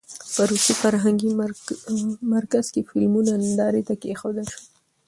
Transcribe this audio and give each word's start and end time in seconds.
په 0.33 0.41
روسي 0.49 0.73
فرهنګي 0.81 1.29
مرکز 2.33 2.65
کې 2.73 2.81
فلمونه 2.89 3.31
نندارې 3.43 3.81
ته 3.87 3.93
کېښودل 4.01 4.47
شول. 4.53 4.67